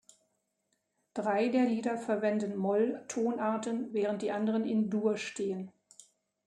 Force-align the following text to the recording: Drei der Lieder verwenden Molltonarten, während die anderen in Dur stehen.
Drei 1.13 1.49
der 1.49 1.65
Lieder 1.65 1.95
verwenden 1.95 2.57
Molltonarten, 2.57 3.93
während 3.93 4.23
die 4.23 4.31
anderen 4.31 4.65
in 4.65 4.89
Dur 4.89 5.15
stehen. 5.15 5.71